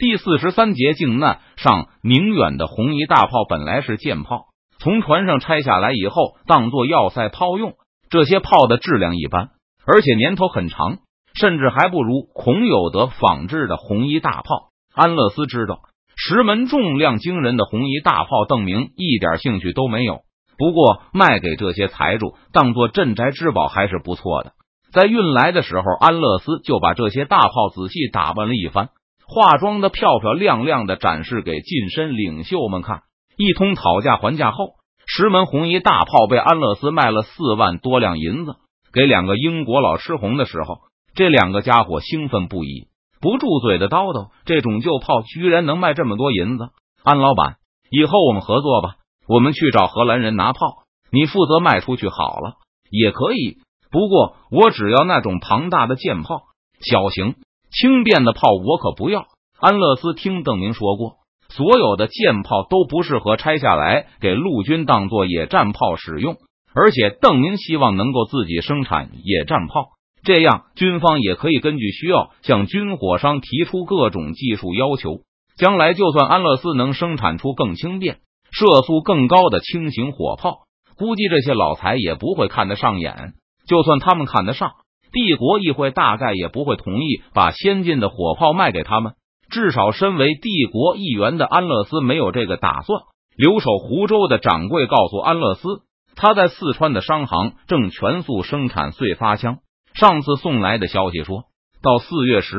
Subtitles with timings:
[0.00, 4.46] 第四十三节靖难上，宁远的红衣大炮本来是舰炮，
[4.78, 7.74] 从船上拆下来以后，当做要塞炮用。
[8.08, 9.50] 这些炮的质量一般，
[9.84, 11.00] 而且年头很长，
[11.34, 14.70] 甚至还不如孔有德仿制的红衣大炮。
[14.94, 15.80] 安乐斯知道
[16.16, 20.20] 十门重量惊人的红衣大炮，邓明一点兴趣都没有。
[20.56, 24.52] 不过卖给这些财主当做镇宅之宝还是不错的。
[24.94, 28.88] 在运来的时候，安乐斯就把这些大炮仔细打扮了一番，
[29.32, 33.02] 化妆的漂漂亮亮的展示给近身领袖们看。
[33.36, 34.74] 一通讨价还价后。
[35.06, 38.54] 十门红衣大炮被安乐斯卖了四万多两银子
[38.92, 40.78] 给两个英国佬吃红的时候，
[41.14, 42.86] 这两个家伙兴奋不已，
[43.20, 46.68] 不住嘴的叨叨：“这种旧炮居然能卖这么多银子！”
[47.02, 47.56] 安老板，
[47.90, 52.54] 以后我们合作吧，我们去找荷兰人拿炮，你负责卖出去好了，
[52.90, 53.58] 也可以。
[53.90, 56.42] 不过我只要那种庞大的舰炮，
[56.80, 57.34] 小型
[57.70, 59.26] 轻便的炮我可不要。
[59.58, 61.20] 安乐斯听邓明说过。
[61.52, 66.36] 所有的舰炮都不适合拆下来给陆军当做野战炮使用，
[66.72, 69.88] 而且邓明希望能够自己生产野战炮，
[70.22, 75.22] 这样军方也可以根据需要向军火商提出各种技术要求。
[75.56, 78.18] 将来就算安乐斯能生产出更轻便、
[78.52, 80.60] 射速更高的轻型火炮，
[80.96, 83.34] 估计这些老财也不会看得上眼。
[83.66, 84.70] 就算他们看得上，
[85.12, 89.14] 帝国议会大概也不会同意把先进的火炮卖给他们。
[89.50, 93.02] 至少，身为帝国议员的安乐斯没有这个打算。
[93.36, 95.62] 留守湖州的掌柜告诉安乐斯，
[96.14, 99.58] 他在四川的商行正全速生产碎发枪。
[99.94, 101.44] 上次送来的消息说，
[101.82, 102.56] 到四月时，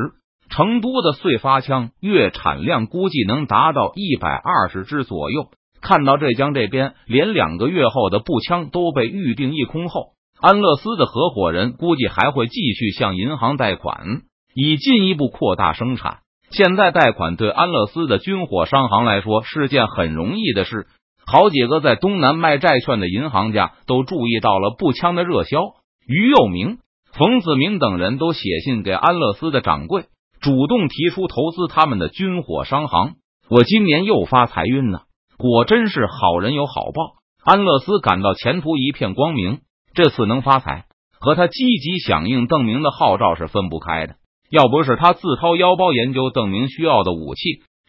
[0.50, 5.48] 成都的碎发枪月产量估计能达到一百二十支左右。
[5.80, 10.10] 看到浙江这边连两个月后的步枪都被预定一空后，
[10.42, 14.22] 安乐斯的合伙人估计还会继续向银行贷款，
[14.56, 16.18] 以进一步扩大生产。
[16.50, 20.88] 现在贷款对安乐斯的军火商行来说是件很容易的事。
[21.24, 25.60] 好几个在东南卖债券的银行家都注意到了步枪的热销。
[26.08, 26.78] 于又明、
[27.12, 30.06] 冯子明等人都写信给安乐斯的掌柜，
[30.40, 33.12] 主动提出投资他们的军火商行。
[33.48, 35.02] 我今年又发财运呢，
[35.38, 37.12] 果真是好人有好报。
[37.44, 39.60] 安乐斯感到前途一片光明，
[39.94, 40.86] 这次能发财
[41.20, 44.14] 和他积极响应邓明的号召是分不开的。
[44.50, 47.40] 要不是他自掏腰包研究邓明需要的武器，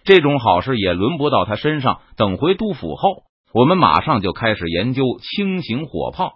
[0.05, 1.99] 这种好事也轮不到他身上。
[2.15, 6.33] 等回督府后，我们马上就开始研究轻型火炮。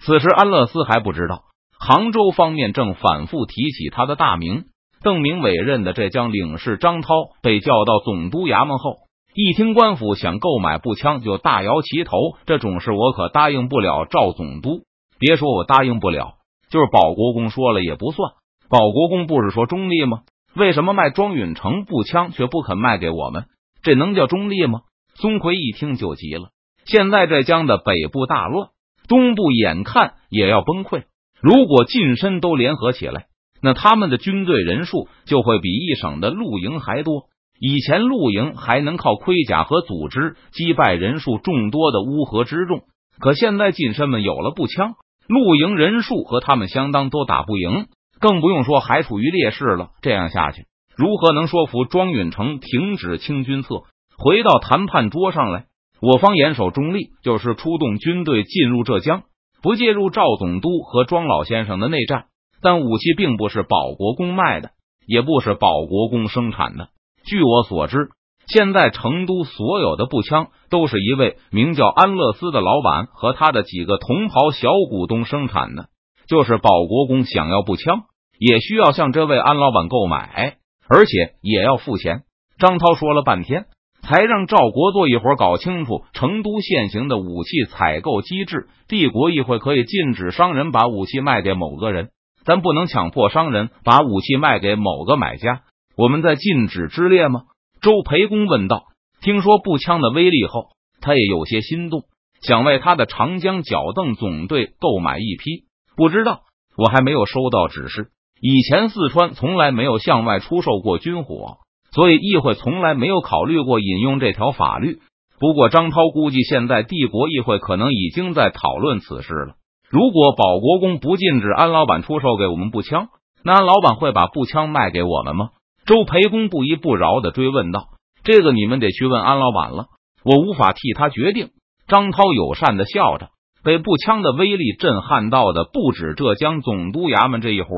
[0.00, 1.42] 此时安乐斯还不知道，
[1.78, 4.64] 杭州方面正反复提起他的大名。
[5.02, 7.08] 邓明委任的浙江领事张涛
[7.42, 8.96] 被叫到总督衙门后，
[9.34, 12.16] 一听官府想购买步枪，就大摇其头
[12.46, 14.84] ：“这种事我可答应不了。”赵总督，
[15.18, 16.34] 别说我答应不了，
[16.70, 18.32] 就是保国公说了也不算。
[18.68, 20.22] 保国公不是说中立吗？
[20.54, 23.44] 为什么卖庄允成步枪却不肯卖给我们？
[23.82, 24.80] 这能叫中立吗？
[25.14, 26.48] 孙奎一听就急了。
[26.84, 28.68] 现在浙江的北部大乱，
[29.08, 31.04] 东部眼看也要崩溃。
[31.40, 33.26] 如果近身都联合起来，
[33.62, 37.24] 那他们的军队人数就会比一省的露营还多。
[37.58, 42.82] 以前露营还能靠盔甲和组织击败人数众多的乌合之众，
[43.18, 44.94] 可现在近身们有了步枪，
[45.28, 47.86] 露营人数和他们相当，都打不赢。
[48.20, 49.90] 更不用说还处于劣势了。
[50.00, 50.66] 这样下去，
[50.96, 53.82] 如何能说服庄允成停止清军策，
[54.16, 55.66] 回到谈判桌上来？
[56.00, 59.24] 我方严守中立，就是出动军队进入浙江，
[59.62, 62.26] 不介入赵总督和庄老先生的内战。
[62.62, 64.70] 但武器并不是保国公卖的，
[65.06, 66.88] 也不是保国公生产的。
[67.26, 68.08] 据我所知，
[68.54, 75.88] 现在成都所有的步枪都是一位名叫安乐斯的老板和他的几个同袍小股东生产的。
[76.28, 78.04] 就是保国公想要步枪。
[78.36, 80.56] 也需要向这位安老板购买，
[80.88, 82.22] 而且也要付钱。
[82.58, 83.66] 张涛说了半天，
[84.02, 88.66] 才让赵国做一会儿搞清楚成都现行的武器采购机制。
[88.88, 92.10] 帝国议会可以禁止商人把武器卖给某个人，
[92.44, 95.62] 但不能强迫商人把武器卖给某个买家。
[95.96, 97.42] 我们在禁止之列吗？
[97.84, 98.84] 周培公问道。
[99.20, 100.68] 听说步枪的威力后，
[101.02, 102.04] 他也有些心动，
[102.40, 105.64] 想为他的长江脚凳总队购买一批。
[105.94, 106.40] 不知道，
[106.78, 108.08] 我还没有收到指示。
[108.40, 111.58] 以前四川从来没有向外出售过军火，
[111.92, 115.00] 所以议会从来没有考虑过引用这条法律。
[115.38, 119.56] 不过张涛估计，现在帝国议会可能已经在讨论此事了。
[119.90, 123.08] 如果保国公不禁止安老板出售给我们步枪，
[123.44, 125.50] 那安老板会把步枪卖给我们吗？
[125.86, 127.88] 周培公不依不饶的追问道
[128.24, 129.86] ：“这个你们得去问安老板了，
[130.24, 131.50] 我无法替他决定。”
[131.86, 133.28] 张涛友善的笑着，
[133.62, 137.68] 被步枪的威力震撼到的不止浙江总督衙门这一伙。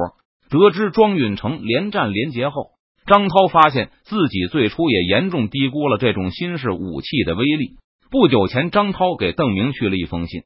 [0.49, 2.71] 得知庄允成连战连捷后，
[3.07, 7.71] 张涛发现自己最初也严重低估了这种新式武器的威力。
[8.13, 10.43] 不久前，张涛给邓明去了一封信，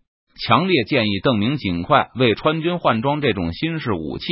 [0.47, 4.25] 强烈建议邓明尽快为川军换装这种新式武器，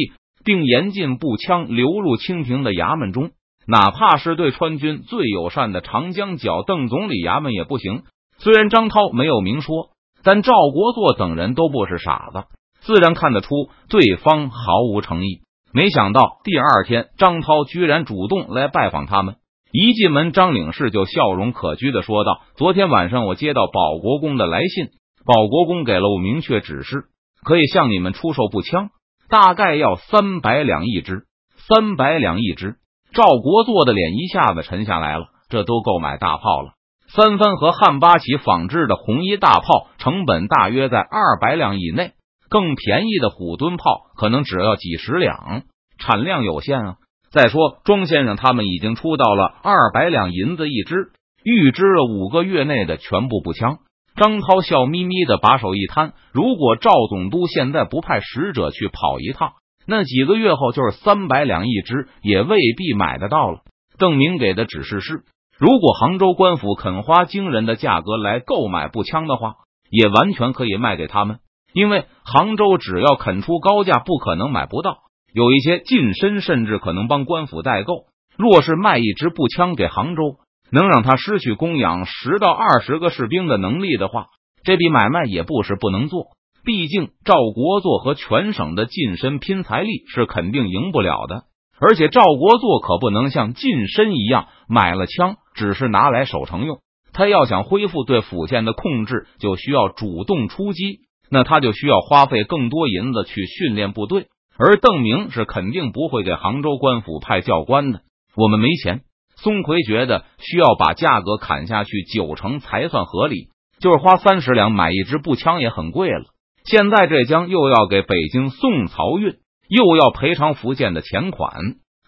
[0.49, 3.33] 并严禁步枪流入清廷的衙门中，
[3.67, 8.05] 哪怕是对川军最友善的长江角邓总理衙门也不行。
[8.39, 9.91] 虽然张涛没有明说，
[10.23, 12.45] 但赵国作等人都不是傻子，
[12.81, 13.49] 自然看得出
[13.91, 15.43] 对方毫无诚意。
[15.71, 19.37] 没想到第二天，张涛居然主动来拜访他们。
[19.71, 24.87] 一进门，张领事就笑容可掬的说道：“昨天晚上我接到保国公的来信，
[25.27, 27.05] 保国公给了我明确指示，
[27.45, 28.89] 可以向你们出售步枪，
[29.29, 31.25] 大概要三百两一支。
[31.69, 32.77] 三百两一支。”
[33.13, 35.27] 赵国作的脸一下子沉下来了。
[35.49, 36.73] 这都够买大炮了。
[37.09, 42.13] 三番和汉八旗仿制的红衣大炮，成本大约在二百两以内。
[42.51, 45.63] 更便宜的虎蹲炮可能只要几十两，
[45.99, 46.97] 产量有限啊。
[47.31, 51.13] 再说庄先生他们已经出到了二百两银子一支，
[51.45, 53.79] 预支了五个月内的全部步枪。
[54.19, 59.53] 张涛笑眯眯的把手一摊，如果赵总督现在不派使者去跑一趟，
[59.87, 63.61] 那几个月后就是三百两一支，也未必买得到了。
[63.97, 65.23] 邓明给的指示是，
[65.56, 69.55] 如果杭州官府肯花惊人的价格来购买步枪的话，
[69.88, 71.38] 也完全可以卖给他们。
[71.73, 74.99] 因为杭州只要肯出高价，不可能买不到。
[75.32, 78.06] 有一些近身甚至可能帮官府代购。
[78.37, 80.37] 若是卖一支步枪给杭州，
[80.70, 84.26] 能让他失去供养十到二十个士兵的能力的话，
[84.65, 86.26] 这笔买卖也不是不能做。
[86.65, 91.44] 毕竟赵国作和全省的近身拼财力是肯定赢不了的。
[91.81, 96.81] 而且赵国作可不能像近身一样买了枪只是拿来守城用，
[97.12, 101.00] 他要想恢复对府县的控制，就需要主动出击。
[101.31, 104.29] 那他就需要花费更多银子去训练部队，
[104.59, 108.00] 而邓明是肯定不会给杭州官府派教官的。
[108.35, 109.03] 我们没钱。
[109.43, 113.49] 松奎觉得需要把价格砍下去九成才算合理，
[113.81, 116.25] 就是花三十两买一支步枪也很贵了。
[116.64, 119.37] 现在浙江又要给北京送漕运，
[119.69, 121.52] 又要赔偿福建的钱款，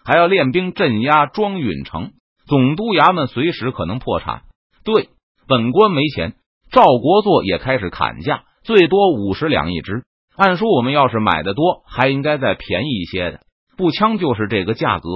[0.03, 2.11] 还要练兵镇压庄允城，
[2.45, 4.41] 总督衙门随时可能破产。
[4.83, 5.09] 对，
[5.47, 6.33] 本官没钱。
[6.71, 8.43] 赵国作也开始砍价。
[8.63, 10.03] 最多五十两一支，
[10.37, 13.39] 按说我们要是买的多，还应该再便宜一些的。
[13.75, 15.09] 步枪就是这个价格，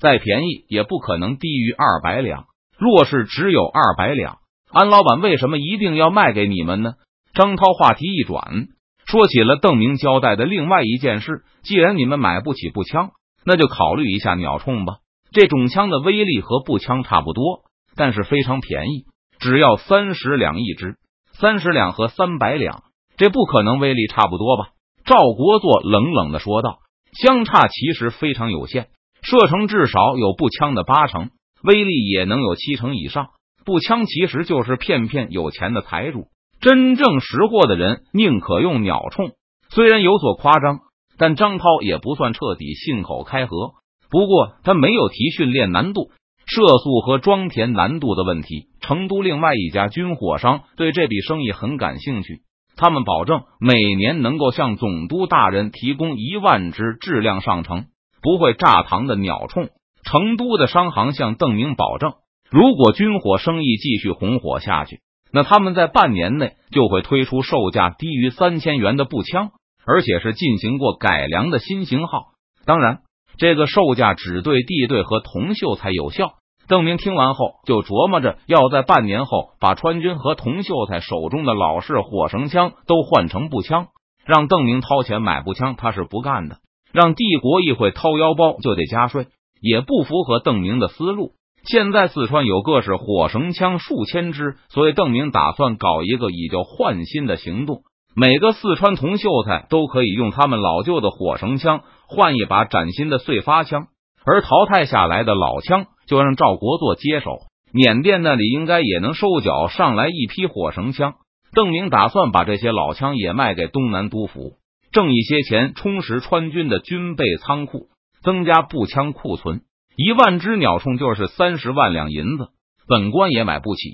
[0.00, 2.46] 再便宜也不可能低于二百两。
[2.78, 4.38] 若是只有二百两，
[4.72, 6.94] 安老板为什么一定要卖给你们呢？
[7.34, 8.68] 张涛话题一转，
[9.06, 11.42] 说起了邓明交代的另外一件事。
[11.62, 13.10] 既然你们买不起步枪，
[13.44, 14.96] 那就考虑一下鸟铳吧。
[15.30, 17.60] 这种枪的威力和步枪差不多，
[17.94, 19.04] 但是非常便宜，
[19.38, 20.96] 只要三十两一支。
[21.32, 22.82] 三十两和三百两。
[23.16, 24.70] 这不可能威力差不多吧？
[25.04, 26.78] 赵国作冷冷的说道
[27.12, 28.88] ：“相差其实非常有限，
[29.22, 31.30] 射程至少有步枪的八成，
[31.62, 33.28] 威力也能有七成以上。
[33.64, 36.26] 步枪其实就是骗骗有钱的财主，
[36.60, 39.32] 真正识货的人宁可用鸟铳。
[39.68, 40.80] 虽然有所夸张，
[41.18, 43.72] 但张涛也不算彻底信口开河。
[44.10, 46.10] 不过他没有提训练难度、
[46.46, 48.68] 射速和装填难度的问题。
[48.80, 52.40] 成都另外一家军火商对这笔生意很感兴趣。”
[52.76, 57.84] 他们保证每年能够向总督大人提供一万支质量上乘、
[58.22, 59.70] 不会炸膛的鸟铳。
[60.02, 62.14] 成都的商行向邓明保证，
[62.50, 65.00] 如果军火生意继续红火下去，
[65.30, 69.50] 那他们在半年内就会推出售价低于三千元的步枪，
[69.86, 72.28] 而且是进行过改良的新型号。
[72.64, 73.00] 当然，
[73.36, 76.32] 这个售价只对地队和铜秀才有效。
[76.66, 83.88] 邓明听完后，就琢磨着要在半年后把川军和童秀才手中的老式火绳枪都换成步枪。
[84.24, 86.56] 让邓明掏钱买步枪，他是不干的；
[86.92, 89.26] 让帝国议会掏腰包，就得加税，
[89.60, 91.32] 也不符合邓明的思路。
[91.64, 97.82] 现在四川有各式火绳枪数千支，所以邓明打算搞一个以旧换新的行动，
[98.16, 103.88] 每个四川童秀才都可以用他们老旧的火绳枪换一把崭新的碎发枪，
[104.24, 105.86] 而淘汰下来的老枪。
[106.06, 107.38] 就让赵国作接手，
[107.72, 111.14] 缅甸那里应该也能收缴上来一批火绳枪。
[111.54, 114.54] 邓明打算把这些老枪也卖给东南督府，
[114.92, 117.88] 挣一些钱，充实川军的军备仓库，
[118.22, 119.62] 增加步枪库存。
[119.96, 122.48] 一万只鸟铳就是三十万两银子，
[122.88, 123.90] 本官也买不起。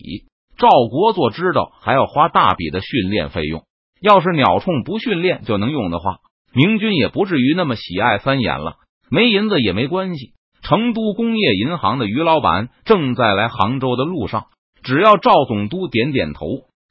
[0.57, 3.65] 赵国作知道还要花大笔的训练费用，
[4.01, 6.19] 要是鸟铳不训练就能用的话，
[6.55, 8.77] 明军也不至于那么喜爱三眼了。
[9.11, 10.33] 没银子也没关系。
[10.63, 14.47] 成都工业银行的于老板正在来杭州的路上，
[14.83, 16.47] 只要赵总督点点头，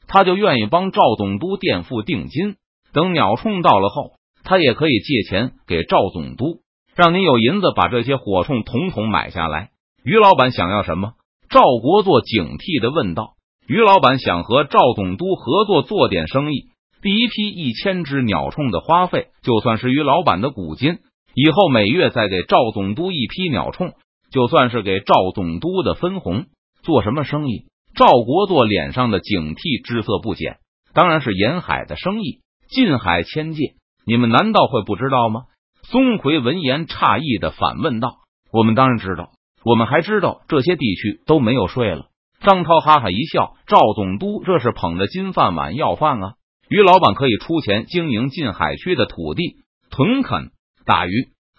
[0.08, 2.56] 他就愿意帮赵总督垫付定金。
[2.96, 4.14] 等鸟铳到了后，
[4.46, 6.62] 他也可以借钱给赵总督，
[6.96, 9.72] 让您有银子把这些火铳统统买下来。
[10.06, 11.12] 于老板想要什么？
[11.50, 13.34] 赵国作警惕的问道。
[13.68, 16.70] 于老板想和赵总督合作做点生意。
[17.02, 21.00] 第一批一千只鸟铳的花费，就算是于老板的股金。
[21.34, 23.92] 以后每月再给赵总督一批鸟铳，
[24.32, 26.46] 就算是给赵总督的分红。
[26.82, 27.66] 做什么生意？
[27.94, 30.60] 赵国作脸上的警惕之色不减。
[30.94, 33.74] 当然是沿海的生意，近海千界。
[34.06, 35.44] 你们难道会不知道吗？
[35.84, 38.18] 松奎闻言诧异的反问道
[38.52, 39.32] ：“我们当然知道，
[39.64, 42.08] 我们还知道这些地区都没有税了。”
[42.42, 46.34] 张涛哈哈一笑：“赵总督这是捧着金饭碗要饭啊！
[46.70, 49.58] 于老板可以出钱经营近海区的土地、
[49.90, 50.52] 屯垦、
[50.86, 51.12] 打鱼、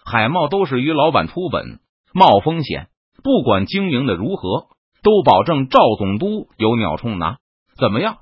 [0.03, 1.79] 海贸，都是于老板出本，
[2.13, 2.87] 冒风险，
[3.23, 4.67] 不管经营的如何，
[5.03, 7.37] 都保证赵总督有鸟冲拿。
[7.77, 8.17] 怎么样？